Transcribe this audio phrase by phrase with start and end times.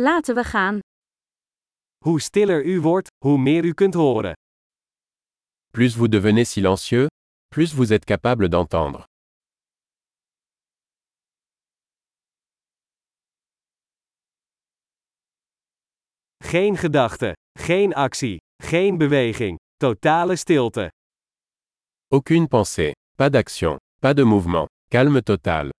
[0.00, 0.78] Laten we gaan.
[2.04, 4.32] Hoe stiller u wordt, hoe meer u kunt horen.
[5.70, 7.06] Plus vous devenez silencieux,
[7.48, 9.04] plus vous êtes capable d'entendre.
[16.44, 20.90] Geen gedachte, geen actie, geen beweging, totale stilte.
[22.08, 25.70] Aucune pensée, pas d'action, pas de mouvement, calme total.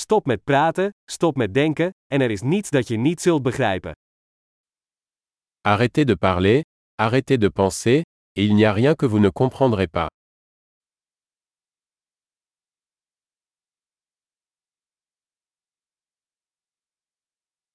[0.00, 3.92] Stop met praten, stop met denken, en er is niets dat je niet zult begrijpen.
[5.68, 6.62] Arrêtez de parler,
[7.02, 10.08] arrêtez de penser, et il n'y a rien que vous ne comprendrez pas.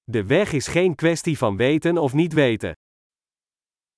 [0.03, 2.73] De weg is geen kwestie van weten of niet weten.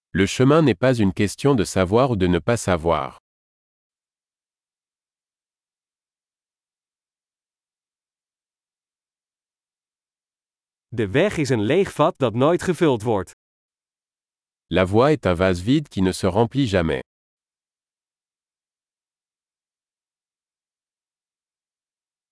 [0.10, 3.18] Le chemin n'est pas une question de savoir ou de ne pas savoir.
[10.90, 13.32] De weg is een leeg vat dat nooit gevuld wordt.
[14.68, 17.02] La voie est un vase vide qui ne se remplit jamais.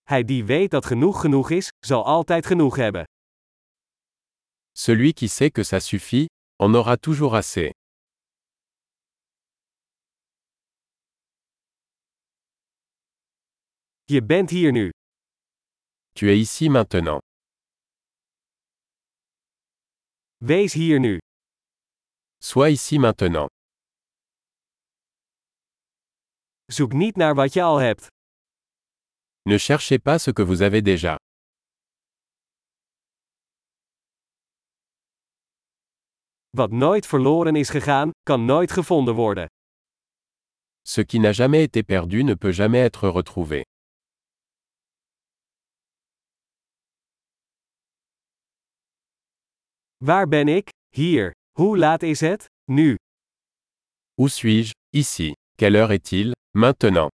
[0.03, 3.03] Hij die weet dat genoeg genoeg is, zal altijd genoeg hebben.
[4.71, 7.71] Celui qui sait que ça suffit, en aura toujours assez.
[14.03, 14.89] Je bent hier nu.
[16.13, 17.34] Tu es ici maintenant.
[20.37, 21.17] Wees hier nu.
[22.37, 23.49] Sois ici maintenant.
[26.65, 28.07] Zoek niet naar wat je al hebt.
[29.41, 31.15] Ne cherchez pas ce que vous avez déjà.
[36.49, 39.47] Wat nooit verloren is gegaan, kan nooit gevonden worden.
[40.81, 43.63] Ce qui n'a jamais été perdu ne peut jamais être retrouvé.
[49.97, 50.69] Waar ben ik?
[50.95, 51.31] Hier.
[51.51, 52.45] Hoe laat is het?
[52.71, 52.95] Nu.
[54.21, 55.31] Où suis-je Ici.
[55.57, 57.09] Quelle heure est-il Maintenant.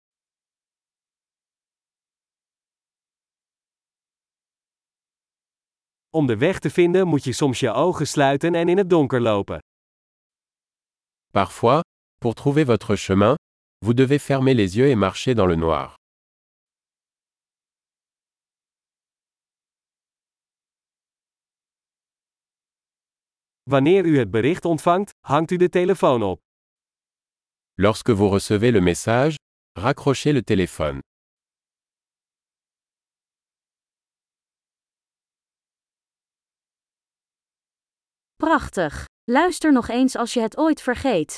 [6.09, 9.21] Om de weg te vinden moet je soms je ogen sluiten en in het donker
[9.21, 9.59] lopen.
[11.31, 11.81] Parfois,
[12.19, 13.35] pour trouver votre chemin,
[13.85, 15.95] vous devez fermer les yeux et marcher dans le noir.
[23.69, 26.39] Wanneer u het bericht ontvangt, hangt u de telefoon op.
[27.73, 29.35] Lorsque vous recevez le message,
[29.79, 30.99] raccrochez le téléphone.
[38.35, 39.05] Prachtig.
[39.23, 41.37] Luister nog eens als je het ooit vergeet.